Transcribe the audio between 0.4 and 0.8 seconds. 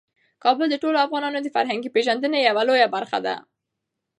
کابل د